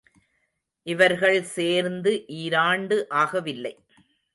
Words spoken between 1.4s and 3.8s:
சேர்ந்து ஈராண்டு ஆகவில்லை.